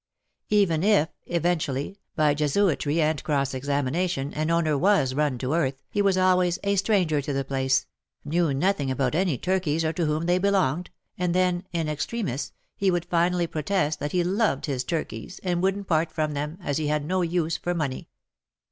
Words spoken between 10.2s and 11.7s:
they belonged," and WAR AND WOMEN i8i